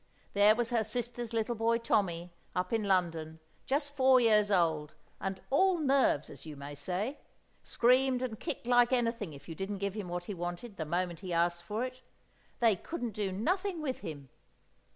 There 0.33 0.55
was 0.55 0.71
her 0.71 0.83
sister's 0.83 1.31
little 1.31 1.53
boy 1.53 1.77
Tommy, 1.77 2.33
up 2.55 2.73
in 2.73 2.85
London, 2.85 3.39
just 3.67 3.95
four 3.95 4.19
years 4.19 4.49
old, 4.49 4.95
and 5.19 5.39
all 5.51 5.77
nerves, 5.77 6.27
as 6.31 6.43
you 6.43 6.55
may 6.55 6.73
say; 6.73 7.19
screamed 7.63 8.23
and 8.23 8.39
kicked 8.39 8.65
like 8.65 8.91
anything 8.91 9.31
if 9.33 9.47
you 9.47 9.53
didn't 9.53 9.77
give 9.77 9.93
him 9.93 10.07
what 10.09 10.23
he 10.25 10.33
wanted 10.33 10.77
the 10.77 10.85
moment 10.85 11.19
he 11.19 11.31
asked 11.31 11.61
for 11.61 11.83
it. 11.83 12.01
They 12.57 12.75
couldn't 12.75 13.11
do 13.13 13.31
nothing 13.31 13.79
with 13.79 13.99
him. 13.99 14.29